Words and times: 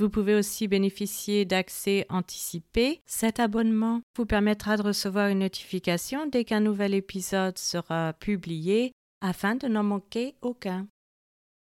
Vous 0.00 0.08
pouvez 0.08 0.34
aussi 0.34 0.66
bénéficier 0.66 1.44
d'accès 1.44 2.06
anticipé. 2.08 3.02
Cet 3.04 3.38
abonnement 3.38 4.00
vous 4.16 4.24
permettra 4.24 4.78
de 4.78 4.82
recevoir 4.82 5.28
une 5.28 5.40
notification 5.40 6.26
dès 6.26 6.46
qu'un 6.46 6.60
nouvel 6.60 6.94
épisode 6.94 7.58
sera 7.58 8.14
publié 8.14 8.92
afin 9.20 9.56
de 9.56 9.68
n'en 9.68 9.82
manquer 9.82 10.36
aucun. 10.40 10.88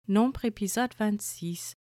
Nombre 0.07 0.45
épisode 0.45 0.93
26. 0.97 1.75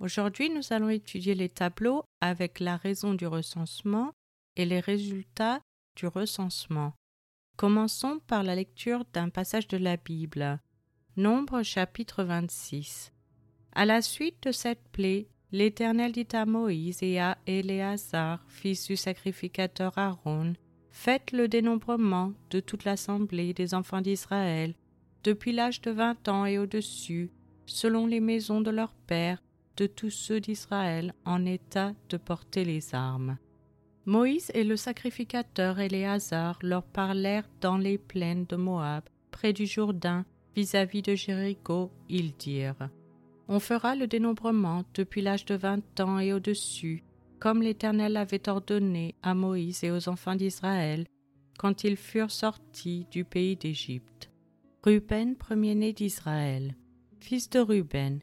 Aujourd'hui, 0.00 0.48
nous 0.48 0.62
allons 0.72 0.88
étudier 0.88 1.34
les 1.34 1.50
tableaux 1.50 2.04
avec 2.22 2.58
la 2.58 2.78
raison 2.78 3.12
du 3.12 3.26
recensement 3.26 4.12
et 4.56 4.64
les 4.64 4.80
résultats 4.80 5.60
du 5.94 6.06
recensement. 6.06 6.94
Commençons 7.58 8.18
par 8.26 8.44
la 8.44 8.54
lecture 8.54 9.04
d'un 9.12 9.28
passage 9.28 9.68
de 9.68 9.76
la 9.76 9.98
Bible. 9.98 10.58
Nombre 11.18 11.62
chapitre 11.62 12.24
26. 12.24 13.12
À 13.74 13.84
la 13.84 14.00
suite 14.00 14.42
de 14.44 14.52
cette 14.52 14.88
plaie, 14.88 15.28
L'Éternel 15.52 16.12
dit 16.12 16.28
à 16.32 16.46
Moïse 16.46 17.02
et 17.02 17.20
à 17.20 17.36
Éléazar, 17.46 18.42
fils 18.48 18.86
du 18.86 18.96
sacrificateur 18.96 19.98
Aaron, 19.98 20.54
Faites 20.90 21.32
le 21.32 21.46
dénombrement 21.46 22.32
de 22.50 22.60
toute 22.60 22.84
l'assemblée 22.84 23.52
des 23.52 23.74
enfants 23.74 24.00
d'Israël, 24.00 24.74
depuis 25.24 25.52
l'âge 25.52 25.82
de 25.82 25.90
vingt 25.90 26.26
ans 26.28 26.46
et 26.46 26.58
au-dessus, 26.58 27.30
selon 27.66 28.06
les 28.06 28.20
maisons 28.20 28.62
de 28.62 28.70
leurs 28.70 28.94
pères, 28.94 29.42
de 29.76 29.86
tous 29.86 30.10
ceux 30.10 30.40
d'Israël 30.40 31.14
en 31.26 31.44
état 31.44 31.92
de 32.08 32.16
porter 32.16 32.64
les 32.64 32.94
armes. 32.94 33.36
Moïse 34.06 34.50
et 34.54 34.64
le 34.64 34.76
sacrificateur 34.76 35.78
Éléazar 35.80 36.58
leur 36.62 36.82
parlèrent 36.82 37.48
dans 37.60 37.76
les 37.76 37.98
plaines 37.98 38.46
de 38.46 38.56
Moab, 38.56 39.04
près 39.30 39.52
du 39.52 39.66
Jourdain, 39.66 40.24
vis-à-vis 40.56 41.02
de 41.02 41.14
Jéricho, 41.14 41.90
ils 42.08 42.34
dirent 42.36 42.88
on 43.52 43.60
fera 43.60 43.94
le 43.94 44.06
dénombrement 44.06 44.82
depuis 44.94 45.20
l'âge 45.20 45.44
de 45.44 45.54
vingt 45.54 46.00
ans 46.00 46.18
et 46.18 46.32
au-dessus, 46.32 47.04
comme 47.38 47.60
l'Éternel 47.60 48.16
avait 48.16 48.48
ordonné 48.48 49.14
à 49.22 49.34
Moïse 49.34 49.84
et 49.84 49.90
aux 49.90 50.08
enfants 50.08 50.36
d'Israël 50.36 51.04
quand 51.58 51.84
ils 51.84 51.98
furent 51.98 52.30
sortis 52.30 53.06
du 53.10 53.26
pays 53.26 53.56
d'Égypte. 53.56 54.30
Ruben, 54.82 55.36
premier-né 55.36 55.92
d'Israël, 55.92 56.74
fils 57.20 57.50
de 57.50 57.58
Ruben, 57.58 58.20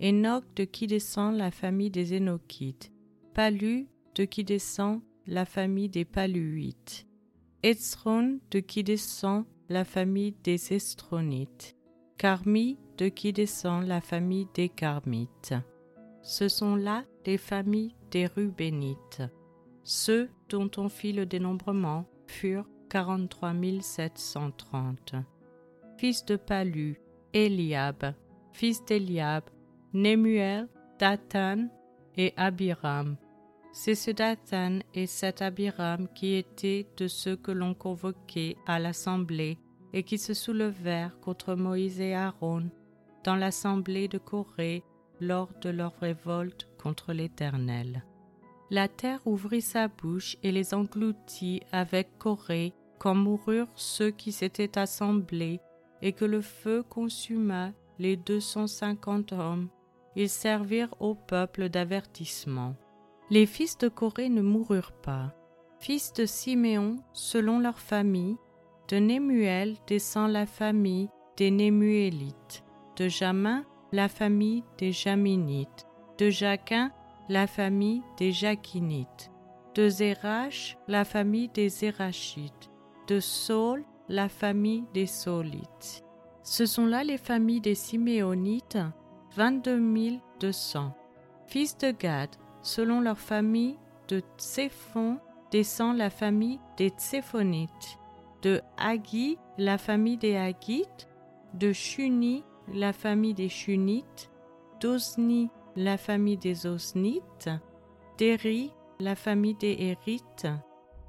Enoch 0.00 0.44
de 0.54 0.62
qui 0.62 0.86
descend 0.86 1.36
la 1.36 1.50
famille 1.50 1.90
des 1.90 2.14
Énochites, 2.14 2.92
Palu 3.34 3.88
de 4.14 4.24
qui 4.24 4.44
descend 4.44 5.00
la 5.26 5.46
famille 5.46 5.88
des 5.88 6.04
Paluites, 6.04 7.08
Etzron 7.64 8.38
de 8.52 8.60
qui 8.60 8.84
descend 8.84 9.46
la 9.68 9.84
famille 9.84 10.36
des 10.44 10.72
Estronites, 10.72 11.76
Carmi 12.18 12.78
de 13.00 13.08
qui 13.08 13.32
descend 13.32 13.86
la 13.86 14.02
famille 14.02 14.46
des 14.52 14.68
Carmites. 14.68 15.54
Ce 16.20 16.48
sont 16.48 16.76
là 16.76 17.02
les 17.24 17.38
familles 17.38 17.94
des 18.10 18.26
Rubénites. 18.26 19.22
Ceux 19.84 20.28
dont 20.50 20.70
on 20.76 20.90
fit 20.90 21.14
le 21.14 21.24
dénombrement 21.24 22.04
furent 22.26 22.68
43 22.90 23.54
730. 23.80 25.14
Fils 25.96 26.26
de 26.26 26.36
Palu, 26.36 27.00
Eliab, 27.32 28.12
fils 28.52 28.84
d'Eliab, 28.84 29.44
Nemuel, 29.94 30.68
Dathan 30.98 31.68
et 32.18 32.34
Abiram. 32.36 33.16
C'est 33.72 33.94
ce 33.94 34.10
Dathan 34.10 34.80
et 34.92 35.06
cet 35.06 35.40
Abiram 35.40 36.06
qui 36.14 36.34
étaient 36.34 36.86
de 36.98 37.08
ceux 37.08 37.36
que 37.36 37.52
l'on 37.52 37.72
convoquait 37.72 38.56
à 38.66 38.78
l'assemblée 38.78 39.56
et 39.94 40.02
qui 40.02 40.18
se 40.18 40.34
soulevèrent 40.34 41.18
contre 41.20 41.54
Moïse 41.54 42.00
et 42.00 42.14
Aaron 42.14 42.70
dans 43.24 43.36
l'assemblée 43.36 44.08
de 44.08 44.18
Corée 44.18 44.82
lors 45.20 45.50
de 45.60 45.70
leur 45.70 45.92
révolte 46.00 46.68
contre 46.78 47.12
l'Éternel. 47.12 48.04
La 48.70 48.88
terre 48.88 49.20
ouvrit 49.26 49.62
sa 49.62 49.88
bouche 49.88 50.36
et 50.42 50.52
les 50.52 50.74
engloutit 50.74 51.62
avec 51.72 52.18
Corée 52.18 52.72
quand 52.98 53.14
moururent 53.14 53.72
ceux 53.74 54.10
qui 54.10 54.32
s'étaient 54.32 54.78
assemblés 54.78 55.60
et 56.02 56.12
que 56.12 56.24
le 56.24 56.40
feu 56.40 56.82
consuma 56.82 57.72
les 57.98 58.16
deux 58.16 58.40
cent 58.40 58.66
cinquante 58.66 59.32
hommes. 59.32 59.68
Ils 60.16 60.28
servirent 60.28 60.94
au 61.00 61.14
peuple 61.14 61.68
d'avertissement. 61.68 62.74
Les 63.28 63.46
fils 63.46 63.76
de 63.78 63.88
Corée 63.88 64.28
ne 64.28 64.42
moururent 64.42 64.92
pas. 64.92 65.34
Fils 65.78 66.12
de 66.12 66.26
Siméon, 66.26 66.96
selon 67.12 67.58
leur 67.58 67.78
famille, 67.78 68.36
de 68.88 68.96
Némuel 68.96 69.76
descend 69.86 70.30
la 70.30 70.46
famille 70.46 71.08
des 71.36 71.50
Némuélites 71.50 72.64
de 73.00 73.08
Jamin, 73.08 73.64
la 73.92 74.08
famille 74.08 74.62
des 74.76 74.92
Jaminites, 74.92 75.86
de 76.18 76.28
Jaquin, 76.28 76.92
la 77.30 77.46
famille 77.46 78.02
des 78.18 78.30
Jaquinites, 78.30 79.30
de 79.74 79.88
Zérach, 79.88 80.76
la 80.86 81.06
famille 81.06 81.48
des 81.48 81.70
Zérachites, 81.70 82.70
de 83.08 83.18
Saul, 83.18 83.84
la 84.10 84.28
famille 84.28 84.84
des 84.92 85.06
Saulites. 85.06 86.04
Ce 86.42 86.66
sont 86.66 86.84
là 86.84 87.02
les 87.02 87.16
familles 87.16 87.62
des 87.62 87.74
Siméonites, 87.74 88.76
22 89.34 90.20
200. 90.38 90.92
Fils 91.46 91.78
de 91.78 91.92
Gad, 91.92 92.28
selon 92.60 93.00
leur 93.00 93.18
famille, 93.18 93.78
de 94.08 94.22
Tséphon 94.36 95.16
descend 95.50 95.96
la 95.96 96.10
famille 96.10 96.60
des 96.76 96.90
Tséphonites, 96.90 97.98
de 98.42 98.60
Hagi, 98.76 99.38
la 99.56 99.78
famille 99.78 100.18
des 100.18 100.36
Hagites, 100.36 101.08
de 101.54 101.72
Shuni, 101.72 102.44
la 102.72 102.92
famille 102.92 103.34
des 103.34 103.48
Shunites, 103.48 104.30
d'Osni, 104.80 105.50
la 105.76 105.96
famille 105.96 106.36
des 106.36 106.66
Osnites, 106.66 107.50
d'Eri, 108.18 108.72
la 108.98 109.14
famille 109.14 109.54
des 109.54 109.76
Hérites, 109.78 110.46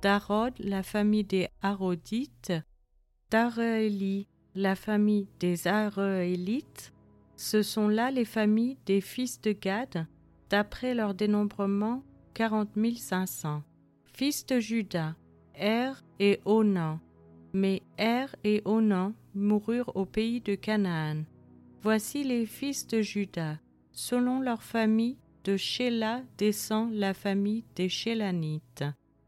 d'Arod, 0.01 0.53
la 0.59 0.83
famille 0.83 1.23
des 1.23 1.49
Arodites, 1.61 2.53
d'Areéli, 3.29 4.27
la 4.55 4.75
famille 4.75 5.27
des 5.39 5.67
Areélites. 5.67 6.93
Ce 7.35 7.61
sont 7.63 7.87
là 7.87 8.11
les 8.11 8.25
familles 8.25 8.77
des 8.85 9.01
fils 9.01 9.41
de 9.41 9.51
Gad, 9.51 10.07
d'après 10.49 10.93
leur 10.93 11.13
dénombrement, 11.13 12.03
quarante 12.33 12.75
mille 12.75 12.99
cinq 12.99 13.27
cents. 13.27 13.63
Fils 14.13 14.45
de 14.45 14.59
Judas, 14.59 15.13
Er 15.55 15.91
et 16.19 16.39
Onan. 16.45 16.99
Mais 17.53 17.81
Er 17.97 18.27
et 18.43 18.61
Onan 18.65 19.13
moururent 19.33 19.95
au 19.95 20.05
pays 20.05 20.41
de 20.41 20.55
Canaan. 20.55 21.23
Voici 21.83 22.23
les 22.23 22.45
fils 22.45 22.85
de 22.85 23.01
Judas. 23.01 23.57
Selon 23.91 24.39
leur 24.39 24.61
famille, 24.61 25.17
de 25.43 25.57
Shéla 25.57 26.21
descend 26.37 26.93
la 26.93 27.15
famille 27.15 27.63
des 27.75 27.89
Shélanites, 27.89 28.83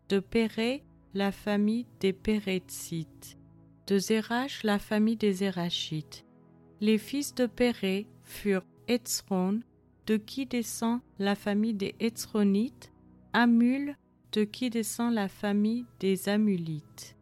de 0.10 0.20
Péré 0.20 0.84
la 1.16 1.32
famille 1.32 1.88
des 2.00 2.14
Pérétzites, 2.14 3.40
de 3.88 3.98
Zérach 3.98 4.62
la 4.64 4.78
famille 4.78 5.18
des 5.18 5.34
Zérachites. 5.34 6.26
Les 6.80 7.00
fils 7.00 7.34
de 7.34 7.48
Péré 7.48 8.08
furent 8.24 8.66
Etzron, 8.88 9.62
de 10.06 10.18
qui 10.18 10.46
descend 10.46 11.00
la 11.18 11.34
famille 11.34 11.74
des 11.74 11.96
Etzronites, 12.00 12.92
Amul, 13.34 13.98
de 14.32 14.44
qui 14.44 14.70
descend 14.70 15.12
la 15.12 15.28
famille 15.28 15.86
des 16.00 16.30
Amulites. 16.30 17.16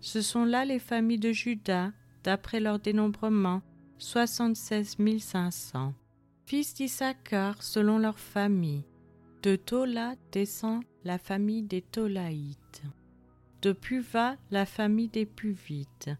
Ce 0.00 0.22
sont 0.22 0.44
là 0.44 0.64
les 0.64 0.80
familles 0.80 1.20
de 1.20 1.30
Judas, 1.30 1.92
d'après 2.24 2.58
leur 2.58 2.80
dénombrement, 2.80 3.62
76 4.02 4.96
500. 5.20 5.94
Fils 6.44 6.74
d'Issachar 6.74 7.62
selon 7.62 7.98
leur 7.98 8.18
famille. 8.18 8.84
De 9.44 9.54
Tola 9.54 10.16
descend 10.32 10.82
la 11.04 11.18
famille 11.18 11.62
des 11.62 11.82
Tolaïtes. 11.82 12.82
De 13.62 13.70
Puva, 13.70 14.36
la 14.50 14.66
famille 14.66 15.06
des 15.06 15.24
Puvites. 15.24 16.10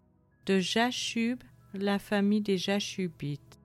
De 0.46 0.60
Jachub, 0.60 1.42
la 1.74 1.98
famille 1.98 2.40
des 2.40 2.56
Jachubites. 2.56 3.58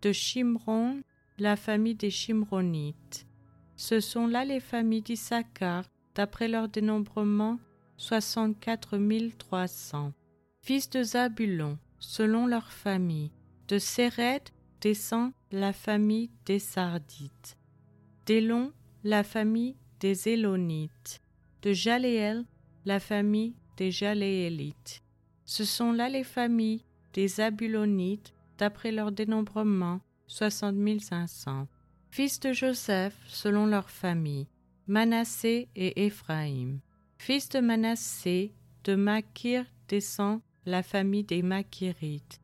De 0.00 0.12
Shimron, 0.12 1.02
la 1.40 1.56
famille 1.56 1.96
des 1.96 2.10
Shimronites. 2.10 3.26
Ce 3.74 3.98
sont 3.98 4.28
là 4.28 4.44
les 4.44 4.60
familles 4.60 5.02
d'Issachar, 5.02 5.84
d'après 6.14 6.46
leur 6.46 6.68
dénombrement, 6.68 7.58
64 7.96 8.96
300. 9.38 10.12
Fils 10.60 10.88
de 10.88 11.02
Zabulon, 11.02 11.78
selon 11.98 12.46
leur 12.46 12.70
famille. 12.70 13.32
De 13.68 13.78
Séred 13.78 14.42
descend 14.80 15.32
la 15.50 15.72
famille 15.72 16.30
des 16.44 16.60
Sardites. 16.60 17.56
D'Élon, 18.24 18.72
la 19.02 19.24
famille 19.24 19.74
des 19.98 20.28
Élonites. 20.28 21.20
De 21.62 21.72
Jaléel, 21.72 22.44
la 22.84 23.00
famille 23.00 23.54
des 23.76 23.90
Jaléélites. 23.90 25.02
Ce 25.44 25.64
sont 25.64 25.90
là 25.90 26.08
les 26.08 26.22
familles 26.22 26.84
des 27.12 27.26
Zabulonites, 27.26 28.32
d'après 28.58 28.92
leur 28.92 29.10
dénombrement, 29.10 30.00
soixante 30.28 30.76
mille 30.76 31.02
cinq 31.02 31.26
cents. 31.26 31.66
Fils 32.10 32.38
de 32.38 32.52
Joseph, 32.52 33.16
selon 33.26 33.66
leur 33.66 33.90
famille, 33.90 34.46
Manassé 34.86 35.68
et 35.74 36.06
Éphraïm. 36.06 36.78
Fils 37.18 37.48
de 37.48 37.58
Manassé, 37.58 38.52
de 38.84 38.94
Makir 38.94 39.64
descend 39.88 40.40
la 40.66 40.84
famille 40.84 41.24
des 41.24 41.42
Makirites. 41.42 42.40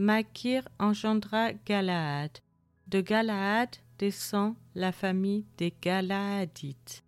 Makir 0.00 0.62
engendra 0.78 1.52
Galaad. 1.66 2.40
De 2.86 3.02
Galaad 3.02 3.76
descend 3.98 4.54
la 4.74 4.92
famille 4.92 5.44
des 5.58 5.74
Galaadites. 5.82 7.02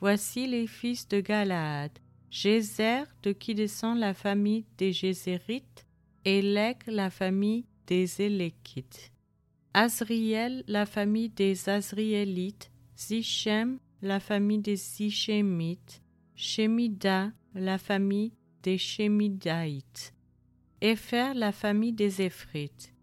Voici 0.00 0.46
les 0.46 0.66
fils 0.66 1.06
de 1.08 1.20
Galaad. 1.20 1.90
Gézer, 2.30 3.04
de 3.22 3.32
qui 3.32 3.54
descend 3.54 3.98
la 3.98 4.14
famille 4.14 4.64
des 4.78 4.94
Gézérites, 4.94 5.84
Élec, 6.24 6.86
la 6.86 7.10
famille 7.10 7.66
des 7.86 8.22
Éléquites. 8.22 9.12
Azriel, 9.74 10.64
la 10.66 10.86
famille 10.86 11.28
des 11.28 11.68
Azriélites, 11.68 12.70
Zichem, 12.96 13.78
la 14.00 14.20
famille 14.20 14.60
des 14.60 14.76
Zichémites, 14.76 16.00
Shemida, 16.34 17.30
la 17.54 17.76
famille 17.76 18.32
des 18.62 18.78
Shemidaïtes, 18.78 20.14
La 20.80 21.50
famille 21.50 21.92
des 21.92 22.22
Éphrites. 22.22 22.94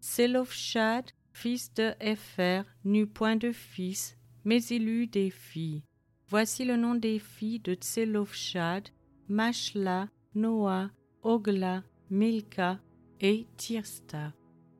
Selofshad, 0.00 1.12
fils 1.32 1.72
de 1.72 1.94
Épher, 1.98 2.62
n'eut 2.84 3.06
point 3.06 3.36
de 3.36 3.52
fils, 3.52 4.18
mais 4.44 4.62
il 4.64 4.86
eut 4.86 5.06
des 5.06 5.30
filles. 5.30 5.82
Voici 6.28 6.64
le 6.64 6.76
nom 6.76 6.94
des 6.94 7.18
filles 7.18 7.60
de 7.60 7.72
Tselofshad, 7.74 8.90
Mashla, 9.28 10.08
Noah, 10.34 10.90
Ogla, 11.22 11.84
Milka 12.10 12.80
et 13.20 13.46
Tirsta. 13.56 14.34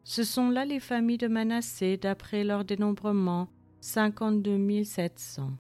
Ce 0.05 0.25
sont 0.25 0.51
là 0.51 0.67
les 0.67 0.81
familles 0.81 1.19
de 1.19 1.29
Manassé 1.29 1.97
d'après 1.97 2.45
leur 2.45 2.67
dénombrement, 2.67 3.49
cinquante-deux 3.81 4.85
sept 4.85 5.19
cents. 5.19 5.57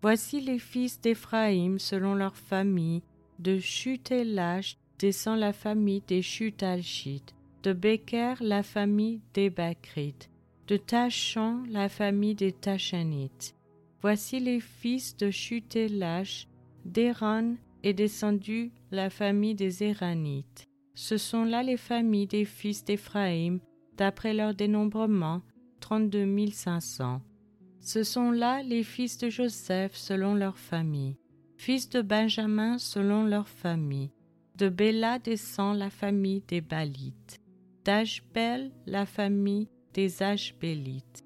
Voici 0.00 0.40
les 0.40 0.58
fils 0.58 1.00
d'Éphraïm 1.00 1.78
selon 1.78 2.14
leur 2.14 2.34
famille, 2.34 3.02
de 3.38 3.58
Chutelash 3.60 4.76
descend 5.02 5.36
la 5.36 5.52
famille 5.52 6.00
des 6.06 6.22
Chutalchites, 6.22 7.34
de 7.64 7.72
Beker 7.72 8.36
la 8.40 8.62
famille 8.62 9.20
des 9.34 9.50
Bakrites, 9.50 10.30
de 10.68 10.76
Tachan 10.76 11.64
la 11.68 11.88
famille 11.88 12.36
des 12.36 12.52
Tachanites. 12.52 13.56
Voici 14.00 14.38
les 14.38 14.60
fils 14.60 15.16
de 15.16 15.32
Chutelash, 15.32 16.46
d'Eran 16.84 17.56
est 17.82 17.94
descendu 17.94 18.70
la 18.92 19.10
famille 19.10 19.56
des 19.56 19.82
Éranites. 19.82 20.68
Ce 20.94 21.16
sont 21.16 21.42
là 21.42 21.64
les 21.64 21.76
familles 21.76 22.28
des 22.28 22.44
fils 22.44 22.84
d'Éphraïm, 22.84 23.58
d'après 23.96 24.34
leur 24.34 24.54
dénombrement, 24.54 25.42
trente-deux 25.80 26.28
cinq 26.52 26.80
cents. 26.80 27.22
Ce 27.80 28.04
sont 28.04 28.30
là 28.30 28.62
les 28.62 28.84
fils 28.84 29.18
de 29.18 29.28
Joseph 29.28 29.96
selon 29.96 30.36
leur 30.36 30.58
famille, 30.58 31.16
fils 31.56 31.88
de 31.88 32.02
Benjamin 32.02 32.78
selon 32.78 33.24
leur 33.24 33.48
famille. 33.48 34.12
De 34.62 34.68
Béla 34.68 35.18
descend 35.18 35.76
la 35.76 35.90
famille 35.90 36.40
des 36.46 36.60
Balites, 36.60 37.40
d'Ashbel 37.84 38.70
la 38.86 39.06
famille 39.06 39.68
des 39.92 40.22
Ashbélites, 40.22 41.24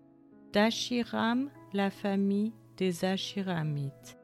d'Ashiram 0.54 1.50
la 1.74 1.90
famille 1.90 2.54
des 2.78 3.04
Ashiramites, 3.04 4.16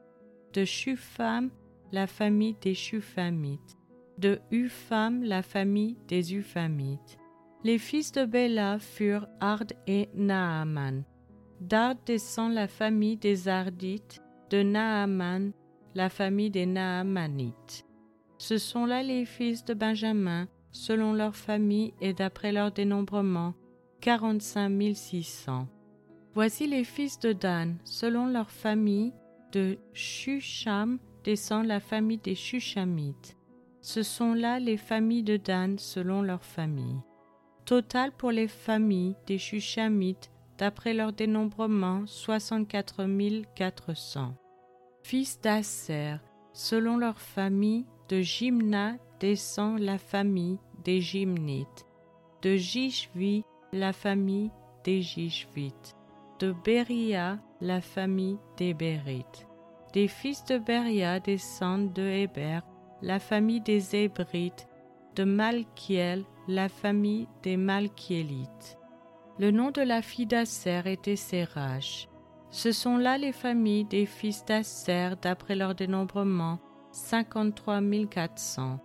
de 0.53 0.65
Shufam 0.65 1.51
la 1.91 2.07
famille 2.07 2.55
des 2.59 2.73
Shufamites, 2.73 3.77
de 4.17 4.39
Upham 4.49 5.21
la 5.21 5.43
famille 5.43 5.95
des 6.07 6.33
Uphamites. 6.33 7.19
Les 7.63 7.77
fils 7.77 8.13
de 8.13 8.25
Béla 8.25 8.79
furent 8.79 9.27
Ard 9.39 9.73
et 9.85 10.09
Naaman. 10.15 11.03
D'Ard 11.61 11.97
descend 12.03 12.51
la 12.51 12.67
famille 12.67 13.17
des 13.17 13.47
Ardites, 13.47 14.23
de 14.49 14.63
Naaman 14.63 15.53
la 15.93 16.09
famille 16.09 16.49
des 16.49 16.65
Naamanites. 16.65 17.85
Ce 18.43 18.57
sont 18.57 18.85
là 18.85 19.03
les 19.03 19.23
fils 19.23 19.63
de 19.63 19.73
Benjamin, 19.73 20.49
selon 20.73 21.13
leur 21.13 21.33
famille 21.33 21.93
et 22.01 22.11
d'après 22.11 22.51
leur 22.51 22.73
dénombrement, 22.73 23.53
quarante-cinq 24.01 24.93
six 24.95 25.23
cents. 25.23 25.69
Voici 26.33 26.67
les 26.67 26.83
fils 26.83 27.17
de 27.19 27.31
Dan, 27.31 27.77
selon 27.85 28.27
leur 28.27 28.51
famille, 28.51 29.13
de 29.53 29.77
Shusham 29.93 30.99
descend 31.23 31.65
la 31.65 31.79
famille 31.79 32.17
des 32.17 32.35
Shushamites. 32.35 33.37
Ce 33.79 34.03
sont 34.03 34.33
là 34.33 34.59
les 34.59 34.75
familles 34.75 35.23
de 35.23 35.37
Dan 35.37 35.79
selon 35.79 36.21
leur 36.21 36.43
famille. 36.43 36.99
Total 37.63 38.11
pour 38.11 38.31
les 38.31 38.49
familles 38.49 39.15
des 39.25 39.37
Shushamites, 39.37 40.31
d'après 40.57 40.93
leur 40.93 41.13
dénombrement, 41.13 42.05
64 42.05 43.05
400. 43.55 44.33
Fils 45.01 45.39
d'Asser, 45.39 46.15
selon 46.51 46.97
leur 46.97 47.21
famille, 47.21 47.85
de 48.09 48.21
Jimna 48.21 48.95
descend 49.19 49.79
la 49.79 49.97
famille 49.97 50.59
des 50.83 51.01
Jimnites, 51.01 51.85
de 52.41 52.55
Jishvi 52.55 53.43
la 53.71 53.93
famille 53.93 54.51
des 54.83 55.01
Jishvites, 55.01 55.95
de 56.39 56.53
Beria 56.63 57.39
la 57.61 57.81
famille 57.81 58.37
des 58.57 58.73
Bérites. 58.73 59.47
Des 59.93 60.07
fils 60.07 60.43
de 60.45 60.57
Beria 60.57 61.19
descendent 61.19 61.93
de 61.93 62.03
Héber, 62.03 62.61
la 63.01 63.19
famille 63.19 63.61
des 63.61 63.95
Hébrites, 63.95 64.67
de 65.15 65.23
Malkiel 65.23 66.25
la 66.47 66.67
famille 66.67 67.27
des 67.41 67.57
Malkielites. 67.57 68.77
Le 69.39 69.51
nom 69.51 69.71
de 69.71 69.81
la 69.81 70.01
fille 70.01 70.25
d'Asser 70.25 70.81
était 70.85 71.15
Sérach. 71.15 72.07
Ce 72.49 72.71
sont 72.71 72.97
là 72.97 73.17
les 73.17 73.31
familles 73.31 73.85
des 73.85 74.05
fils 74.05 74.45
d'Asser 74.45 75.11
d'après 75.21 75.55
leur 75.55 75.73
dénombrement, 75.73 76.59
53 76.93 77.81
400. 78.07 78.79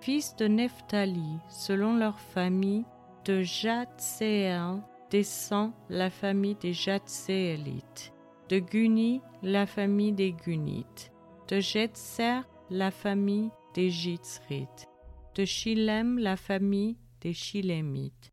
Fils 0.00 0.34
de 0.36 0.46
Nephtali, 0.46 1.38
selon 1.48 1.96
leur 1.96 2.18
famille, 2.18 2.84
de 3.24 3.42
Jatseel 3.42 4.82
descend 5.10 5.72
la 5.88 6.10
famille 6.10 6.56
des 6.56 6.72
Jatséelites. 6.72 8.12
De 8.48 8.58
Guni, 8.58 9.20
la 9.42 9.66
famille 9.66 10.12
des 10.12 10.32
Gunites. 10.32 11.12
De 11.48 11.60
Jetser, 11.60 12.40
la 12.68 12.90
famille 12.90 13.50
des 13.74 13.90
Jitzrites. 13.90 14.88
De 15.36 15.44
Shilem, 15.44 16.18
la 16.18 16.36
famille 16.36 16.96
des 17.20 17.32
Shilémites. 17.32 18.32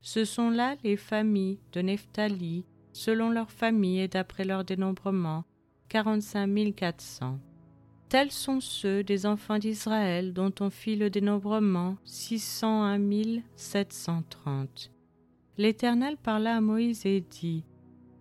Ce 0.00 0.24
sont 0.24 0.50
là 0.50 0.76
les 0.84 0.96
familles 0.96 1.58
de 1.72 1.82
Nephtali, 1.82 2.64
selon 2.92 3.30
leur 3.30 3.50
famille 3.50 4.00
et 4.00 4.08
d'après 4.08 4.44
leur 4.44 4.64
dénombrement, 4.64 5.44
quarante-cinq 5.88 6.74
quatre 6.76 7.00
cents. 7.00 7.40
Tels 8.08 8.30
sont 8.30 8.60
ceux 8.60 9.04
des 9.04 9.26
enfants 9.26 9.58
d'Israël 9.58 10.32
dont 10.32 10.52
on 10.60 10.70
fit 10.70 10.96
le 10.96 11.10
dénombrement, 11.10 11.96
six 12.04 12.38
cent 12.38 12.82
un 12.82 12.96
mille 12.96 13.42
sept 13.54 13.92
cent 13.92 14.22
trente. 14.30 14.90
L'Éternel 15.58 16.16
parla 16.16 16.56
à 16.56 16.60
Moïse 16.62 17.04
et 17.04 17.20
dit 17.20 17.64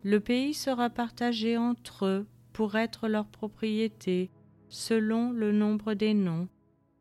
Le 0.04 0.20
pays 0.20 0.54
sera 0.54 0.90
partagé 0.90 1.58
entre 1.58 2.06
eux 2.06 2.28
pour 2.52 2.76
être 2.76 3.08
leur 3.08 3.28
propriété, 3.28 4.30
selon 4.68 5.32
le 5.32 5.54
nombre 5.54 5.94
des 5.94 6.14
noms, 6.14 6.50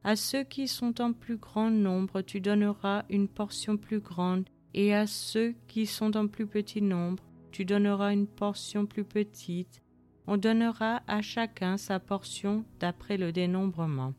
à 0.07 0.14
ceux 0.14 0.45
qui 0.45 0.69
sont 0.69 1.00
en 1.00 1.12
plus 1.12 1.37
grand 1.37 1.69
nombre, 1.69 2.23
tu 2.23 2.40
donneras 2.40 3.02
une 3.11 3.26
portion 3.26 3.76
plus 3.76 3.99
grande, 3.99 4.49
et 4.73 4.95
à 4.95 5.09
ceux 5.09 5.57
qui 5.66 5.85
sont 5.85 6.16
en 6.16 6.28
plus 6.28 6.47
petit 6.47 6.81
nombre, 6.81 7.25
tu 7.50 7.64
donneras 7.64 8.12
une 8.12 8.28
portion 8.28 8.87
plus 8.87 9.02
petite. 9.02 9.83
On 10.26 10.37
donnera 10.37 11.02
à 11.06 11.23
chacun 11.23 11.76
sa 11.76 12.00
portion 12.00 12.64
d'après 12.80 13.16
le 13.16 13.33
dénombrement. 13.33 14.14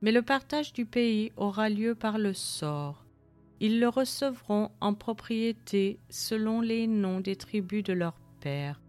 Mais 0.00 0.12
le 0.12 0.22
partage 0.22 0.72
du 0.72 0.84
pays 0.84 1.30
aura 1.36 1.68
lieu 1.68 1.94
par 1.94 2.18
le 2.18 2.32
sort. 2.32 3.04
Ils 3.60 3.78
le 3.78 3.88
recevront 3.88 4.72
en 4.80 4.94
propriété 4.94 6.00
selon 6.10 6.60
les 6.60 6.88
noms 6.88 7.20
des 7.20 7.36
tribus 7.36 7.84
de 7.84 7.92
leurs 7.92 8.18
pères. 8.40 8.80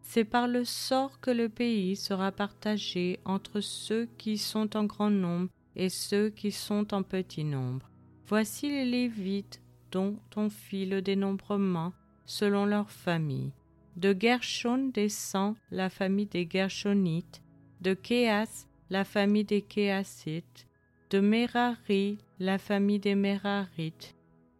C'est 0.00 0.24
par 0.24 0.48
le 0.48 0.64
sort 0.64 1.20
que 1.20 1.30
le 1.30 1.50
pays 1.50 1.96
sera 1.96 2.32
partagé 2.32 3.20
entre 3.24 3.60
ceux 3.60 4.06
qui 4.16 4.38
sont 4.38 4.76
en 4.76 4.84
grand 4.84 5.10
nombre 5.10 5.50
et 5.76 5.88
ceux 5.88 6.30
qui 6.30 6.52
sont 6.52 6.94
en 6.94 7.02
petit 7.02 7.44
nombre. 7.44 7.90
Voici 8.26 8.70
les 8.70 8.86
Lévites 8.86 9.60
dont 9.92 10.18
on 10.36 10.48
fit 10.48 10.86
le 10.86 11.02
dénombrement 11.02 11.92
selon 12.24 12.64
leur 12.64 12.90
famille. 12.90 13.52
De 13.96 14.16
Gershon 14.18 14.90
descend 14.92 15.54
la 15.70 15.88
famille 15.88 16.26
des 16.26 16.48
Gershonites, 16.50 17.42
de 17.80 17.94
Kéas 17.94 18.66
la 18.90 19.04
famille 19.04 19.44
des 19.44 19.62
Kéasites, 19.62 20.66
de 21.10 21.20
Merari 21.20 22.18
la 22.38 22.58
famille 22.58 22.98
des 22.98 23.14
Merarites. 23.14 24.14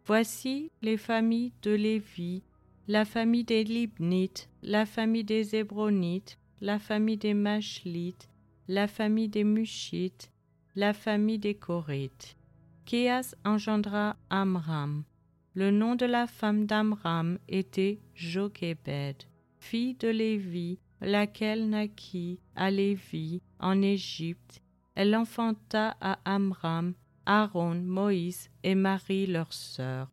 Voici 0.05 0.71
les 0.81 0.97
familles 0.97 1.51
de 1.61 1.71
Lévi, 1.71 2.43
la 2.87 3.05
famille 3.05 3.43
des 3.43 3.63
Libnites, 3.63 4.49
la 4.61 4.85
famille 4.85 5.23
des 5.23 5.55
Hébronites, 5.55 6.37
la 6.61 6.79
famille 6.79 7.17
des 7.17 7.33
Machlites, 7.33 8.29
la 8.67 8.87
famille 8.87 9.29
des 9.29 9.43
Mushites, 9.43 10.31
la 10.75 10.93
famille 10.93 11.39
des 11.39 11.55
Corites. 11.55 12.35
Kéas 12.85 13.35
engendra 13.43 14.15
Amram. 14.29 15.03
Le 15.57 15.71
nom 15.71 15.95
de 15.95 16.05
la 16.05 16.27
femme 16.27 16.65
d'Amram 16.65 17.39
était 17.47 18.01
Jochebed, 18.13 19.23
fille 19.57 19.93
de 19.93 20.09
Lévi, 20.09 20.79
laquelle 20.99 21.69
naquit 21.69 22.41
à 22.57 22.69
Lévi 22.69 23.41
en 23.61 23.81
Égypte. 23.81 24.61
Elle 24.95 25.15
enfanta 25.15 25.95
à 26.01 26.19
Amram, 26.25 26.93
Aaron, 27.25 27.75
Moïse 27.75 28.49
et 28.63 28.75
Marie 28.75 29.27
leur 29.27 29.53
sœur. 29.53 30.11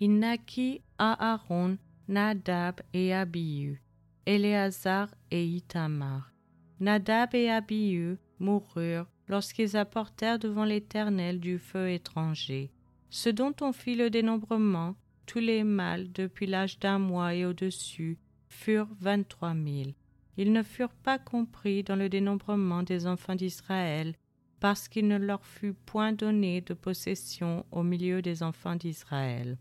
Il 0.00 0.18
naquit 0.18 0.80
à 0.96 1.32
Aaron, 1.32 1.76
Nadab 2.08 2.80
et 2.94 3.12
Abihu, 3.12 3.82
Éléazar 4.24 5.08
et 5.30 5.44
Itamar. 5.44 6.32
Nadab 6.80 7.34
et 7.34 7.50
Abihu 7.50 8.16
moururent 8.38 9.10
lorsqu'ils 9.28 9.76
apportèrent 9.76 10.38
devant 10.38 10.64
l'Éternel 10.64 11.40
du 11.40 11.58
feu 11.58 11.90
étranger. 11.90 12.70
Ce 13.10 13.30
dont 13.30 13.54
on 13.60 13.72
fit 13.72 13.94
le 13.94 14.10
dénombrement, 14.10 14.94
tous 15.26 15.38
les 15.38 15.64
mâles 15.64 16.12
depuis 16.12 16.46
l'âge 16.46 16.78
d'un 16.78 16.98
mois 16.98 17.34
et 17.34 17.44
au-dessus, 17.44 18.18
furent 18.48 18.94
vingt-trois 19.00 19.54
mille. 19.54 19.94
Ils 20.36 20.52
ne 20.52 20.62
furent 20.62 20.94
pas 20.94 21.18
compris 21.18 21.82
dans 21.82 21.96
le 21.96 22.08
dénombrement 22.08 22.82
des 22.82 23.06
enfants 23.06 23.34
d'Israël, 23.34 24.14
parce 24.60 24.88
qu'il 24.88 25.08
ne 25.08 25.16
leur 25.16 25.44
fut 25.44 25.72
point 25.72 26.12
donné 26.12 26.60
de 26.60 26.74
possession 26.74 27.64
au 27.70 27.82
milieu 27.82 28.22
des 28.22 28.42
enfants 28.42 28.76
d'Israël. 28.76 29.58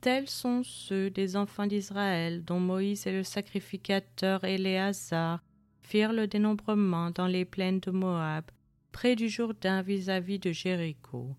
Tels 0.00 0.28
sont 0.28 0.62
ceux 0.62 1.10
des 1.10 1.36
enfants 1.36 1.66
d'Israël 1.66 2.44
dont 2.44 2.60
Moïse 2.60 3.06
et 3.06 3.12
le 3.12 3.22
sacrificateur 3.22 4.44
Éléazar 4.44 5.42
firent 5.80 6.12
le 6.12 6.26
dénombrement 6.26 7.10
dans 7.10 7.26
les 7.26 7.44
plaines 7.44 7.80
de 7.80 7.90
Moab, 7.90 8.44
près 8.92 9.16
du 9.16 9.28
Jourdain 9.28 9.82
vis-à-vis 9.82 10.38
de 10.38 10.52
Jéricho. 10.52 11.34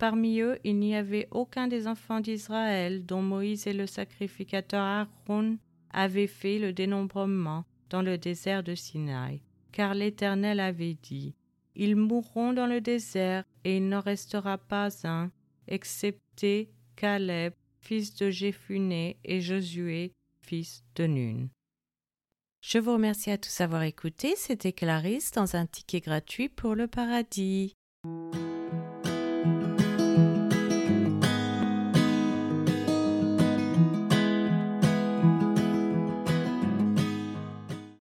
Parmi 0.00 0.40
eux, 0.40 0.58
il 0.64 0.78
n'y 0.78 0.96
avait 0.96 1.28
aucun 1.30 1.68
des 1.68 1.86
enfants 1.86 2.20
d'Israël 2.20 3.04
dont 3.04 3.20
Moïse 3.20 3.66
et 3.66 3.74
le 3.74 3.86
sacrificateur 3.86 4.80
Aaron 4.80 5.58
avaient 5.92 6.26
fait 6.26 6.58
le 6.58 6.72
dénombrement 6.72 7.66
dans 7.90 8.00
le 8.00 8.16
désert 8.16 8.62
de 8.62 8.74
Sinaï, 8.74 9.42
car 9.72 9.92
l'Éternel 9.92 10.58
avait 10.58 10.96
dit 11.02 11.34
Ils 11.76 11.96
mourront 11.96 12.54
dans 12.54 12.66
le 12.66 12.80
désert, 12.80 13.44
et 13.64 13.76
il 13.76 13.90
n'en 13.90 14.00
restera 14.00 14.56
pas 14.56 14.88
un, 15.06 15.30
excepté 15.68 16.70
Caleb, 16.96 17.52
fils 17.80 18.14
de 18.14 18.30
Jéphuné, 18.30 19.18
et 19.22 19.42
Josué, 19.42 20.14
fils 20.40 20.82
de 20.94 21.06
Nun. 21.06 21.48
Je 22.62 22.78
vous 22.78 22.94
remercie 22.94 23.30
à 23.30 23.36
tous 23.36 23.58
d'avoir 23.58 23.82
écouté. 23.82 24.32
C'était 24.36 24.72
Clarisse 24.72 25.32
dans 25.32 25.56
un 25.56 25.66
ticket 25.66 26.00
gratuit 26.00 26.48
pour 26.48 26.74
le 26.74 26.86
paradis. 26.86 27.74